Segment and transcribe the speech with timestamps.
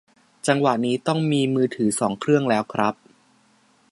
[0.47, 2.93] จังหวะนี้ต้องมีมือถือสองเครื่องแล้วครับ